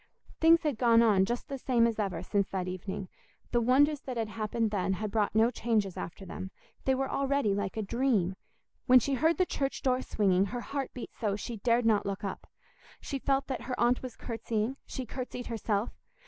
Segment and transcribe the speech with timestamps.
[0.39, 3.07] Things had gone on just the same as ever since that evening;
[3.51, 6.49] the wonders that had happened then had brought no changes after them;
[6.85, 8.35] they were already like a dream.
[8.87, 12.23] When she heard the church door swinging, her heart beat so, she dared not look
[12.23, 12.47] up.
[12.99, 15.91] She felt that her aunt was curtsying; she curtsied herself.